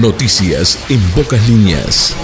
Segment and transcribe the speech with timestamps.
[0.00, 2.16] Noticias en pocas líneas.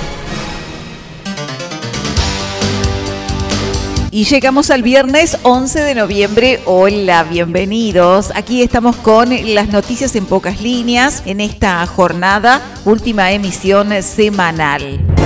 [4.11, 6.61] Y llegamos al viernes 11 de noviembre.
[6.65, 8.33] Hola, bienvenidos.
[8.35, 15.17] Aquí estamos con las noticias en pocas líneas en esta jornada, última emisión semanal.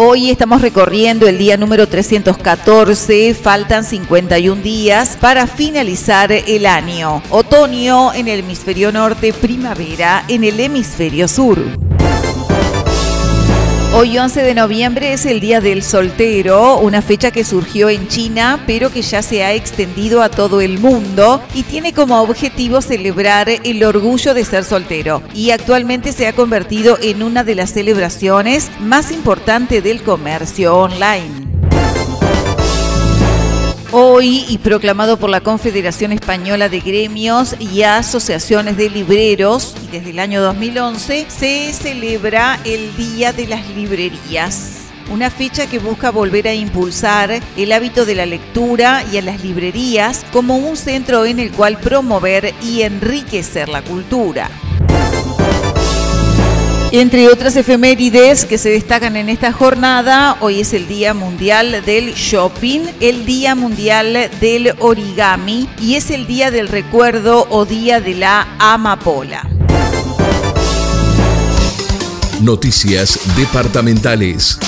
[0.00, 7.20] Hoy estamos recorriendo el día número 314, faltan 51 días para finalizar el año.
[7.30, 11.87] Otoño en el hemisferio norte, primavera en el hemisferio sur.
[14.00, 18.62] Hoy 11 de noviembre es el Día del Soltero, una fecha que surgió en China
[18.64, 23.48] pero que ya se ha extendido a todo el mundo y tiene como objetivo celebrar
[23.48, 28.70] el orgullo de ser soltero y actualmente se ha convertido en una de las celebraciones
[28.78, 31.47] más importantes del comercio online.
[33.90, 40.10] Hoy, y proclamado por la Confederación Española de Gremios y Asociaciones de Libreros, y desde
[40.10, 46.46] el año 2011, se celebra el Día de las Librerías una fecha que busca volver
[46.48, 51.38] a impulsar el hábito de la lectura y a las librerías como un centro en
[51.38, 54.50] el cual promover y enriquecer la cultura.
[56.90, 62.14] Entre otras efemérides que se destacan en esta jornada, hoy es el Día Mundial del
[62.14, 68.14] Shopping, el Día Mundial del Origami y es el Día del Recuerdo o Día de
[68.14, 69.46] la Amapola.
[72.40, 74.58] Noticias departamentales.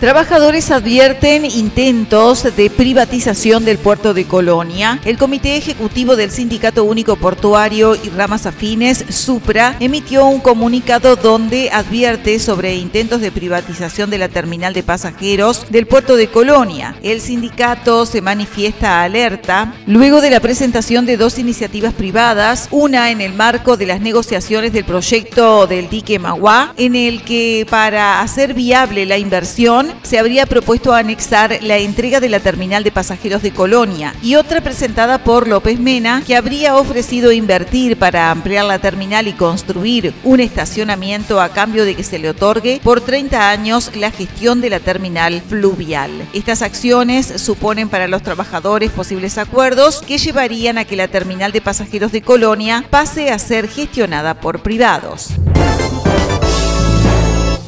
[0.00, 4.98] Trabajadores advierten intentos de privatización del puerto de Colonia.
[5.04, 11.68] El Comité Ejecutivo del Sindicato Único Portuario y Ramas Afines, Supra, emitió un comunicado donde
[11.70, 16.96] advierte sobre intentos de privatización de la terminal de pasajeros del puerto de Colonia.
[17.02, 23.20] El sindicato se manifiesta alerta luego de la presentación de dos iniciativas privadas, una en
[23.20, 28.54] el marco de las negociaciones del proyecto del dique Magua, en el que para hacer
[28.54, 33.52] viable la inversión se habría propuesto anexar la entrega de la terminal de pasajeros de
[33.52, 39.28] Colonia y otra presentada por López Mena que habría ofrecido invertir para ampliar la terminal
[39.28, 44.10] y construir un estacionamiento a cambio de que se le otorgue por 30 años la
[44.10, 46.10] gestión de la terminal fluvial.
[46.32, 51.60] Estas acciones suponen para los trabajadores posibles acuerdos que llevarían a que la terminal de
[51.60, 55.30] pasajeros de Colonia pase a ser gestionada por privados.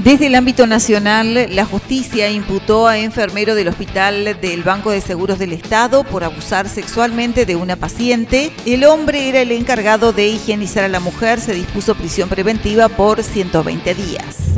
[0.06, 5.40] Desde el ámbito nacional, la justicia imputó a enfermero del hospital del Banco de Seguros
[5.40, 8.52] del Estado por abusar sexualmente de una paciente.
[8.66, 13.20] El hombre era el encargado de higienizar a la mujer, se dispuso prisión preventiva por
[13.20, 14.56] 120 días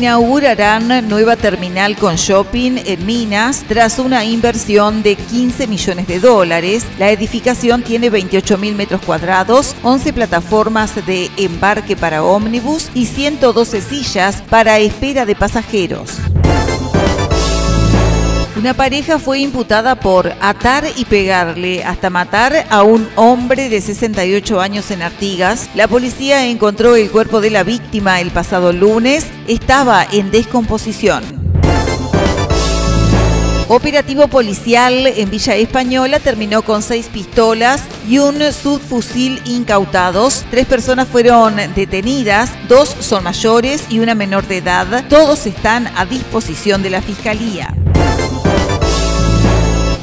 [0.00, 6.86] inaugurarán nueva terminal con shopping en Minas tras una inversión de 15 millones de dólares.
[6.98, 13.82] La edificación tiene 28 mil metros cuadrados, 11 plataformas de embarque para ómnibus y 112
[13.82, 16.29] sillas para espera de pasajeros.
[18.60, 24.60] Una pareja fue imputada por atar y pegarle hasta matar a un hombre de 68
[24.60, 25.70] años en Artigas.
[25.74, 29.28] La policía encontró el cuerpo de la víctima el pasado lunes.
[29.48, 31.24] Estaba en descomposición.
[33.68, 40.44] Operativo policial en Villa Española terminó con seis pistolas y un subfusil incautados.
[40.50, 45.06] Tres personas fueron detenidas, dos son mayores y una menor de edad.
[45.08, 47.74] Todos están a disposición de la Fiscalía.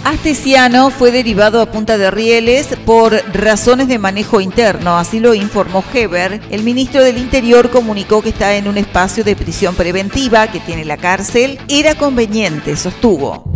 [0.07, 5.83] Astesiano fue derivado a Punta de Rieles por razones de manejo interno, así lo informó
[5.94, 6.39] Heber.
[6.50, 10.86] El ministro del Interior comunicó que está en un espacio de prisión preventiva que tiene
[10.86, 11.59] la cárcel.
[11.68, 13.51] Era conveniente, sostuvo.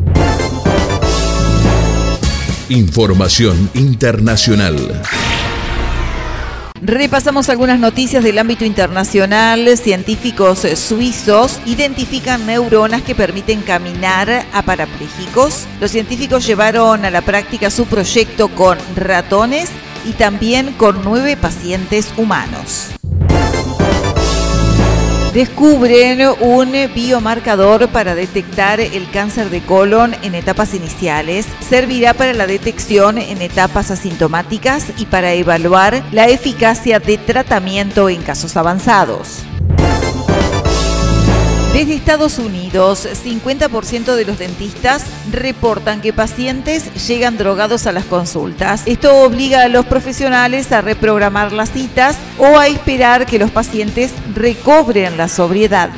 [2.67, 5.01] Información internacional.
[6.83, 9.77] Repasamos algunas noticias del ámbito internacional.
[9.77, 15.67] Científicos suizos identifican neuronas que permiten caminar a parapléjicos.
[15.79, 19.69] Los científicos llevaron a la práctica su proyecto con ratones
[20.05, 22.91] y también con nueve pacientes humanos
[25.33, 31.45] descubren un biomarcador para detectar el cáncer de colon en etapas iniciales.
[31.61, 38.21] Servirá para la detección en etapas asintomáticas y para evaluar la eficacia de tratamiento en
[38.21, 39.43] casos avanzados.
[41.73, 48.83] Desde Estados Unidos, 50% de los dentistas reportan que pacientes llegan drogados a las consultas.
[48.85, 54.11] Esto obliga a los profesionales a reprogramar las citas o a esperar que los pacientes
[54.35, 55.89] recobren la sobriedad.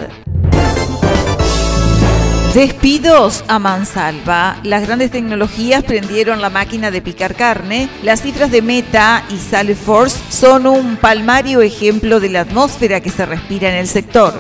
[2.54, 4.58] Despidos a mansalva.
[4.62, 7.90] Las grandes tecnologías prendieron la máquina de picar carne.
[8.04, 13.26] Las cifras de Meta y Salesforce son un palmario ejemplo de la atmósfera que se
[13.26, 14.36] respira en el sector.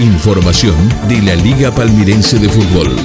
[0.00, 0.74] Información
[1.08, 2.96] de la Liga Palmirense de Fútbol.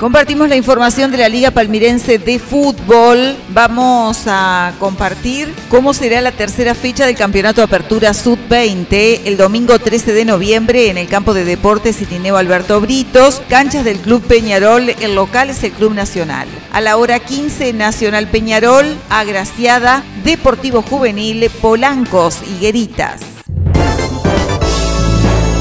[0.00, 3.36] Compartimos la información de la Liga Palmirense de Fútbol.
[3.50, 10.12] Vamos a compartir cómo será la tercera fecha del Campeonato Apertura Sub-20 el domingo 13
[10.12, 15.14] de noviembre en el campo de deportes Irineo Alberto Britos, canchas del Club Peñarol, el
[15.14, 16.48] local es el Club Nacional.
[16.72, 23.29] A la hora 15, Nacional Peñarol, Agraciada, Deportivo Juvenil, Polancos, Higueritas.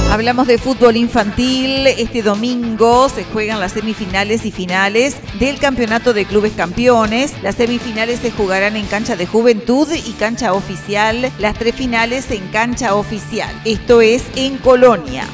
[0.09, 1.85] Hablamos de fútbol infantil.
[1.85, 7.35] Este domingo se juegan las semifinales y finales del Campeonato de Clubes Campeones.
[7.43, 11.31] Las semifinales se jugarán en cancha de juventud y cancha oficial.
[11.37, 13.53] Las tres finales en cancha oficial.
[13.65, 15.27] Esto es en Colonia.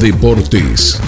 [0.00, 0.98] Deportes.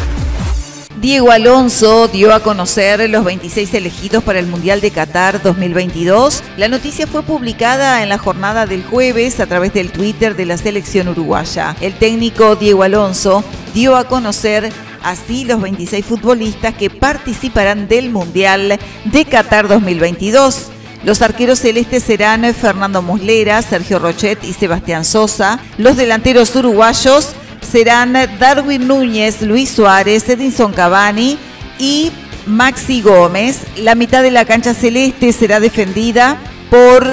[1.05, 6.43] Diego Alonso dio a conocer los 26 elegidos para el Mundial de Qatar 2022.
[6.57, 10.57] La noticia fue publicada en la jornada del jueves a través del Twitter de la
[10.57, 11.77] selección uruguaya.
[11.83, 14.73] El técnico Diego Alonso dio a conocer
[15.03, 20.71] así los 26 futbolistas que participarán del Mundial de Qatar 2022.
[21.05, 25.61] Los arqueros celestes serán Fernando Muslera, Sergio Rochet y Sebastián Sosa.
[25.77, 27.35] Los delanteros uruguayos
[27.75, 31.37] serán Darwin Núñez, Luis Suárez, Edinson Cavani
[31.77, 32.13] y
[32.47, 33.63] Maxi Gómez.
[33.79, 36.39] La mitad de la cancha celeste será defendida
[36.71, 37.05] por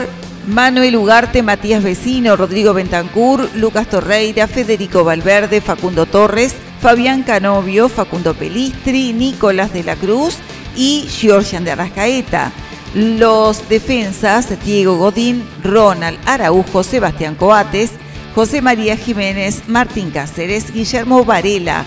[0.46, 8.36] Manuel Ugarte, Matías Vecino, Rodrigo Bentancur, Lucas Torreira, Federico Valverde, Facundo Torres, Fabián Canovio, Facundo
[8.36, 10.36] Pelistri, Nicolás de la Cruz
[10.76, 12.52] y Georgian de Arrascaeta.
[12.94, 17.94] Los defensas, Diego Godín, Ronald Araujo, Sebastián Coates,
[18.34, 21.86] José María Jiménez, Martín Cáceres, Guillermo Varela,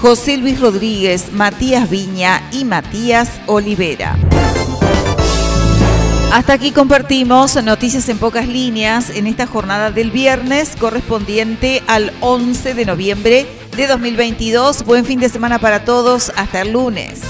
[0.00, 4.16] José Luis Rodríguez, Matías Viña y Matías Olivera.
[6.32, 12.74] Hasta aquí compartimos noticias en pocas líneas en esta jornada del viernes correspondiente al 11
[12.74, 14.84] de noviembre de 2022.
[14.84, 16.30] Buen fin de semana para todos.
[16.36, 17.22] Hasta el lunes.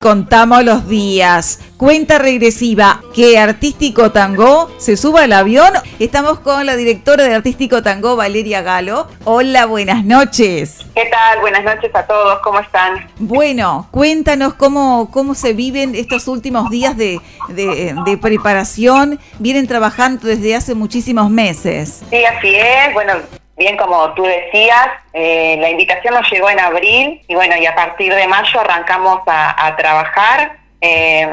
[0.00, 1.58] Contamos los días.
[1.76, 3.02] Cuenta regresiva.
[3.16, 5.72] ¿Qué Artístico Tango se suba al avión?
[5.98, 9.08] Estamos con la directora de Artístico Tango, Valeria Galo.
[9.24, 10.86] Hola, buenas noches.
[10.94, 11.40] ¿Qué tal?
[11.40, 12.38] Buenas noches a todos.
[12.44, 13.08] ¿Cómo están?
[13.18, 19.18] Bueno, cuéntanos cómo, cómo se viven estos últimos días de, de preparación.
[19.40, 22.02] Vienen trabajando desde hace muchísimos meses.
[22.08, 22.94] Sí, así es.
[22.94, 23.14] Bueno,
[23.58, 27.74] bien como tú decías, eh, la invitación nos llegó en abril y bueno, y a
[27.74, 30.56] partir de mayo arrancamos a, trabajar.
[30.80, 31.28] Eh,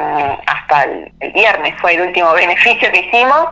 [0.48, 3.50] hasta el, viernes fue el último beneficio que hicimos.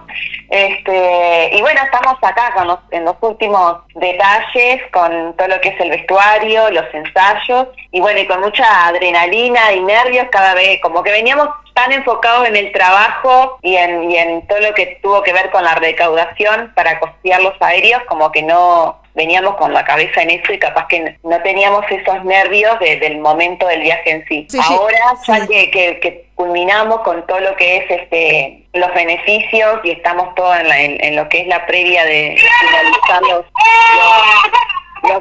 [0.50, 5.80] Este, y bueno, estamos acá con en los últimos detalles, con todo lo que es
[5.80, 11.03] el vestuario, los ensayos, y bueno, y con mucha adrenalina y nervios cada vez, como
[11.03, 15.24] que veníamos tan enfocados en el trabajo y en, y en todo lo que tuvo
[15.24, 19.84] que ver con la recaudación para costear los aéreos, como que no, veníamos con la
[19.86, 24.25] cabeza en eso y capaz que no teníamos esos nervios del momento del viaje en
[24.27, 24.48] sí.
[24.63, 30.34] Ahora ya que, que, culminamos con todo lo que es este los beneficios y estamos
[30.34, 33.46] todos en, lo que es la previa de finalizar los,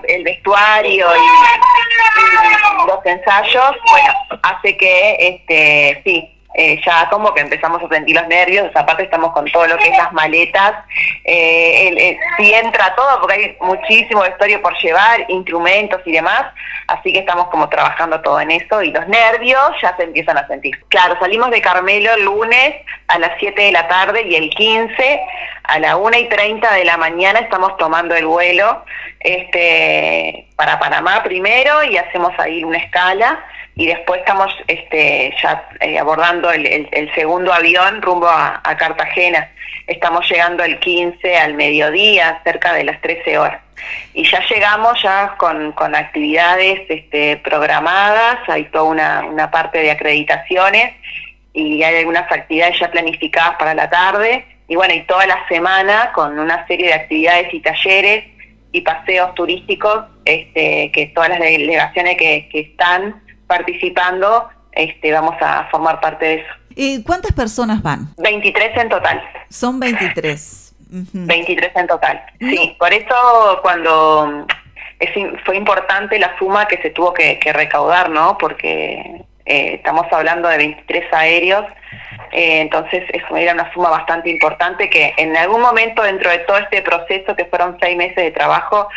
[0.05, 1.21] el vestuario y,
[2.87, 8.27] los ensayos, bueno, hace que este sí eh, ya como que empezamos a sentir los
[8.29, 10.85] nervios, aparte estamos con todo lo que es las maletas,
[11.25, 16.45] eh, si entra todo, porque hay muchísimo vestuario por llevar, instrumentos y demás,
[16.89, 20.47] así que estamos como trabajando todo en eso y los nervios ya se empiezan a
[20.47, 20.79] sentir.
[20.89, 22.75] Claro, salimos de Carmelo el lunes
[23.09, 25.21] a las 7 de la tarde y el 15
[25.65, 28.85] a la 1 y 30 de la mañana estamos tomando el vuelo
[29.21, 33.45] este, para Panamá primero y hacemos ahí una escala
[33.75, 39.51] y después estamos este, ya eh, abordando el, segundo avión rumbo a, Cartagena.
[39.87, 43.61] Estamos llegando el 15 al mediodía, cerca de las 13 horas.
[44.15, 49.91] Y ya llegamos ya con, con actividades este, programadas, hay toda una, una parte de
[49.91, 50.95] acreditaciones
[51.53, 54.45] y hay algunas actividades ya planificadas para la tarde.
[54.69, 58.25] Y bueno, y toda la semana con una serie de actividades y talleres
[58.71, 65.69] y paseos turísticos este, que todas las delegaciones que, que están participando, este, vamos a
[65.71, 66.55] formar parte de eso.
[66.75, 68.09] ¿Y ¿Cuántas personas van?
[68.17, 69.23] 23 en total.
[69.51, 70.75] Son 23.
[70.89, 72.23] 23 en total.
[72.41, 74.47] Sí, por eso cuando
[74.99, 75.11] es,
[75.45, 78.39] fue importante la suma que se tuvo que, recaudar, ¿no?
[78.39, 81.67] Porque eh, estamos hablando de 23 aéreos,
[82.31, 86.57] eh, entonces eso era una suma bastante importante que en algún momento dentro de todo
[86.57, 88.89] este proceso, que fueron seis meses de trabajo,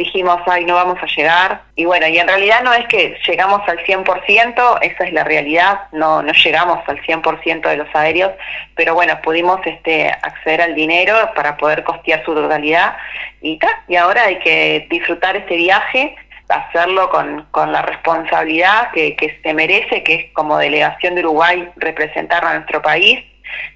[0.00, 1.60] dijimos, ay, no vamos a llegar.
[1.76, 5.80] Y bueno, y en realidad no es que llegamos al 100%, esa es la realidad,
[5.92, 8.32] no, no llegamos al 100% de los aéreos,
[8.74, 12.96] pero bueno, pudimos este, acceder al dinero para poder costear su totalidad
[13.42, 16.16] y, y ahora hay que disfrutar este viaje
[16.48, 21.68] hacerlo con, con la responsabilidad que, que se merece, que es como delegación de Uruguay
[21.76, 23.20] representar a nuestro país,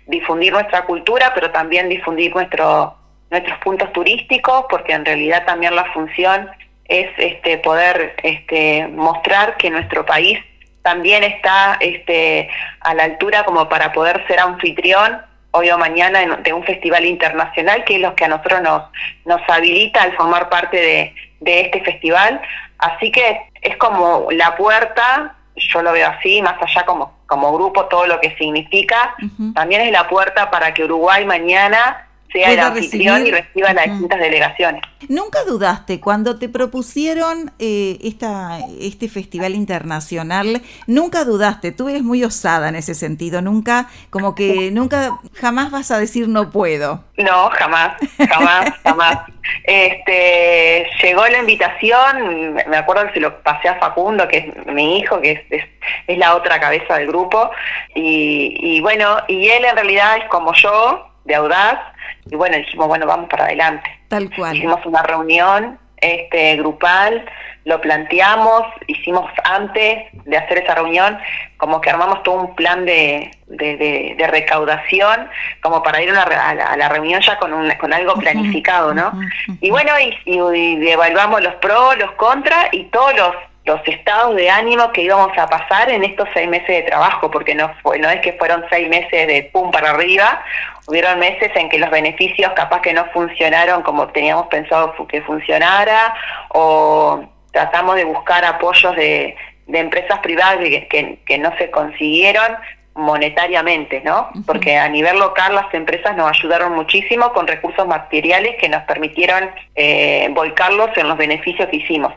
[0.06, 2.96] difundir nuestra cultura, pero también difundir nuestro
[3.30, 6.48] nuestros puntos turísticos, porque en realidad también la función
[6.86, 10.38] es este, poder este, mostrar que nuestro país
[10.82, 12.48] también está este,
[12.80, 17.84] a la altura como para poder ser anfitrión hoy o mañana de un festival internacional,
[17.84, 18.82] que es lo que a nosotros nos,
[19.24, 22.40] nos habilita al formar parte de, de este festival.
[22.78, 27.86] Así que es como la puerta, yo lo veo así, más allá como, como grupo,
[27.86, 29.14] todo lo que significa,
[29.54, 32.03] también es la puerta para que Uruguay mañana
[32.34, 34.82] sea el anfitrión y reciba las distintas delegaciones.
[35.08, 40.60] ¿Nunca dudaste cuando te propusieron eh, esta, este festival internacional?
[40.88, 41.70] ¿Nunca dudaste?
[41.70, 46.28] Tú eres muy osada en ese sentido, nunca, como que nunca, jamás vas a decir
[46.28, 47.04] no puedo.
[47.16, 47.96] No, jamás,
[48.28, 49.18] jamás, jamás.
[49.62, 54.98] Este, llegó la invitación, me acuerdo que se lo pasé a Facundo, que es mi
[54.98, 55.64] hijo, que es,
[56.08, 57.50] es, la otra cabeza del grupo,
[57.94, 61.78] y, y bueno, y él en realidad es como yo, de audaz,
[62.26, 63.90] y bueno, dijimos, bueno, vamos para adelante.
[64.08, 64.56] Tal cual.
[64.56, 67.24] Hicimos una reunión este grupal,
[67.64, 71.18] lo planteamos, hicimos antes de hacer esa reunión,
[71.56, 75.28] como que armamos todo un plan de, de, recaudación,
[75.62, 79.12] como para ir a, la, reunión ya con, un, con algo planificado, ¿no?
[79.60, 84.50] Y bueno, y, y, evaluamos los pros, los contras y todos los los estados de
[84.50, 88.10] ánimo que íbamos a pasar en estos seis meses de trabajo, porque no fue, no
[88.10, 90.42] es que fueron seis meses de pum para arriba,
[90.86, 96.14] hubieron meses en que los beneficios capaz que no funcionaron como teníamos pensado que funcionara,
[96.48, 99.36] o tratamos de buscar apoyos de,
[99.66, 102.56] de empresas privadas que, que no se consiguieron,
[102.94, 104.30] monetariamente, ¿no?
[104.46, 109.50] Porque a nivel local las empresas nos ayudaron muchísimo con recursos materiales que nos permitieron
[109.74, 112.12] eh, volcarlos en los beneficios que hicimos.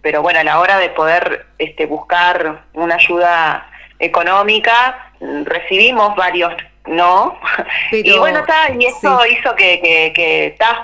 [0.00, 5.10] Pero bueno, a la hora de poder este, buscar una ayuda económica,
[5.44, 6.54] recibimos varios
[6.86, 7.38] no.
[7.92, 10.12] y bueno, está, y eso hizo que, que,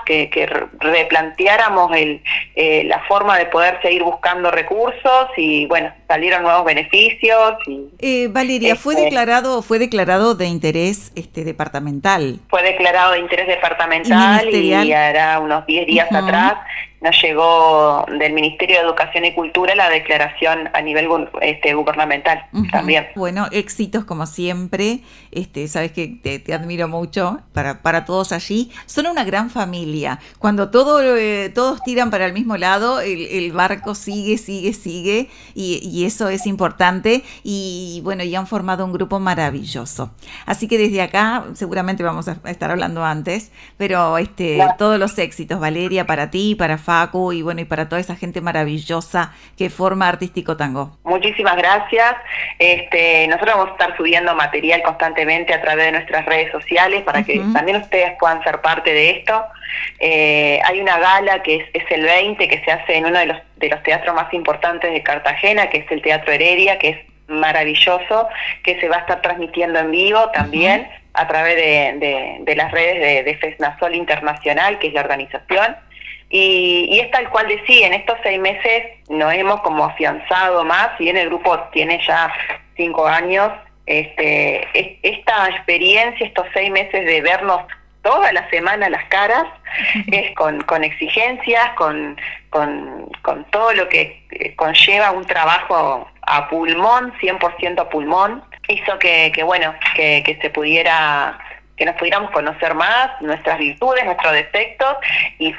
[0.05, 0.45] que, que,
[0.79, 2.21] replanteáramos el,
[2.55, 7.55] eh, la forma de poder seguir buscando recursos y bueno, salieron nuevos beneficios.
[7.67, 12.39] Y, eh, Valeria, ¿fue este declarado fue declarado de interés este departamental?
[12.49, 16.55] Fue declarado de interés departamental y, hará unos 10 días atrás
[17.03, 21.09] nos llegó del Ministerio de Educación y Cultura la declaración a nivel
[21.41, 23.07] este, gubernamental también.
[23.15, 25.01] Bueno, éxitos como siempre.
[25.31, 28.71] Este, sabes que te, admiro mucho para, para todos allí.
[28.85, 30.19] Son una gran familia.
[30.39, 36.05] Cuando todo, eh, todos tiran para el mismo lado, el, barco sigue, sigue, sigue y,
[36.05, 37.23] eso es importante.
[37.43, 40.11] Y bueno, ya han formado un grupo maravilloso.
[40.45, 45.59] Así que desde acá, seguramente vamos a estar hablando antes, pero este, todos los éxitos,
[45.59, 49.69] Valeria, para ti, para Fa Facu y bueno, y para toda esa gente maravillosa que
[49.69, 50.97] forma Artístico Tango.
[51.03, 52.15] Muchísimas gracias.
[52.59, 57.23] Este, nosotros vamos a estar subiendo material constantemente a través de nuestras redes sociales para
[57.23, 59.43] que también ustedes puedan ser parte de esto.
[59.99, 63.37] Eh, hay una gala que es, el 20 que se hace en uno de los,
[63.57, 66.97] de los teatros más importantes de Cartagena, que es el Teatro Heredia, que es
[67.27, 68.27] maravilloso,
[68.63, 73.23] que se va a estar transmitiendo en vivo también a través de, las redes de,
[73.23, 75.75] de, FESNASOL Internacional, que es la organización.
[76.35, 81.03] Y, es tal cual decía, en estos seis meses nos hemos como afianzado más, si
[81.03, 82.33] bien el grupo tiene ya
[82.75, 83.51] cinco años,
[83.85, 84.67] este,
[85.03, 87.61] esta experiencia, estos seis meses de vernos
[88.01, 89.45] toda la semana las caras,
[90.11, 97.13] es con, con exigencias, con, con, con todo lo que conlleva un trabajo a pulmón,
[97.21, 101.37] 100% a pulmón, hizo que, que bueno, que, que se pudiera
[101.83, 104.95] que nos pudiéramos conocer más, nuestras virtudes, nuestros defectos
[105.37, 105.53] y,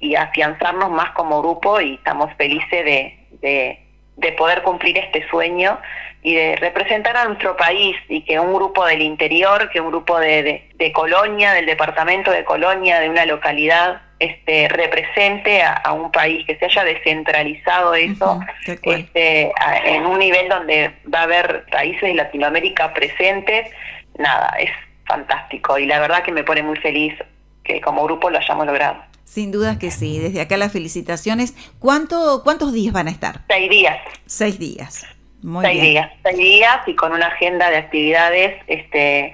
[0.00, 3.78] y, afianzarnos más como grupo y estamos felices de,
[4.16, 5.78] de, poder cumplir este sueño
[6.22, 10.18] y de representar a nuestro país y que un grupo del interior, que un grupo
[10.18, 16.46] de, de, Colonia, del departamento de Colonia, de una localidad, este, represente a, un país,
[16.46, 18.40] que se haya descentralizado eso
[18.84, 19.52] este,
[19.84, 23.70] en un nivel donde va a haber países de Latinoamérica presentes,
[24.16, 24.70] nada, es
[25.12, 27.14] fantástico y la verdad que me pone muy feliz
[27.62, 28.96] que como grupo lo hayamos logrado.
[29.24, 31.54] Sin dudas que sí, desde acá las felicitaciones.
[31.78, 33.40] ¿Cuánto, ¿Cuántos días van a estar?
[33.48, 33.98] Seis días.
[34.26, 35.06] Seis días.
[35.42, 39.32] Muy seis días, seis días y con una agenda de actividades este,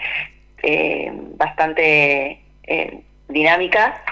[0.62, 4.02] eh, bastante eh, dinámica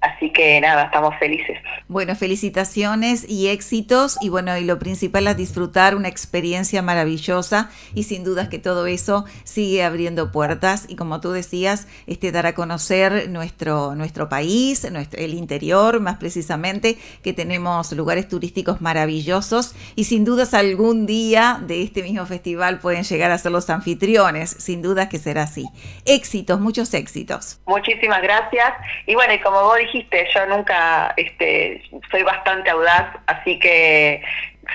[0.00, 1.58] Así que nada, estamos felices.
[1.88, 8.04] Bueno, felicitaciones y éxitos y bueno, y lo principal es disfrutar una experiencia maravillosa y
[8.04, 12.54] sin dudas que todo eso sigue abriendo puertas y como tú decías, este dar a
[12.54, 20.04] conocer nuestro nuestro país, nuestro el interior más precisamente, que tenemos lugares turísticos maravillosos y
[20.04, 24.80] sin dudas algún día de este mismo festival pueden llegar a ser los anfitriones, sin
[24.80, 25.64] dudas que será así.
[26.04, 27.60] Éxitos, muchos éxitos.
[27.66, 28.74] Muchísimas gracias
[29.04, 34.22] y bueno, y como vos dijiste, yo nunca este, soy bastante audaz, así que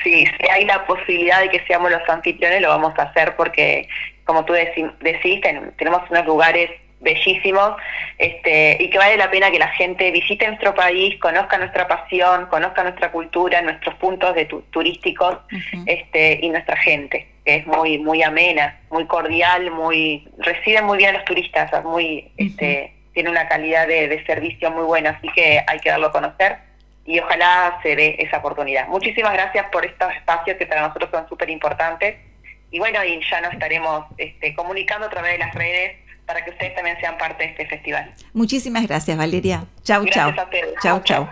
[0.03, 3.88] si, si hay la posibilidad de que seamos los anfitriones, lo vamos a hacer porque,
[4.25, 5.41] como tú decís,
[5.77, 6.69] tenemos unos lugares
[7.03, 7.73] bellísimos
[8.17, 12.47] este, y que vale la pena que la gente visite nuestro país, conozca nuestra pasión,
[12.47, 15.38] conozca nuestra cultura, nuestros puntos de turísticos
[15.85, 21.09] este, y nuestra gente, que es muy muy amena, muy cordial, muy reciben muy bien
[21.11, 25.80] a los turistas, muy este, tiene una calidad de, servicio muy buena, así que hay
[25.80, 26.58] que darlo a conocer
[27.06, 28.88] y ojalá se dé esa oportunidad.
[28.88, 32.15] Muchísimas gracias por estos espacios que para nosotros son súper importantes
[32.71, 36.52] y bueno, y ya nos estaremos este, comunicando a través de las redes para que
[36.52, 38.13] ustedes también sean parte de este festival.
[38.34, 39.65] Muchísimas gracias, Valeria.
[39.84, 40.34] Chau, chau.
[40.82, 41.30] Chau, chau.